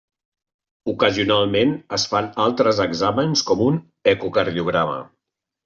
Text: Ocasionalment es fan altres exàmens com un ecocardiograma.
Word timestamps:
Ocasionalment 0.93 1.75
es 1.99 2.07
fan 2.15 2.31
altres 2.47 2.81
exàmens 2.87 3.47
com 3.53 3.63
un 3.69 3.81
ecocardiograma. 4.17 5.01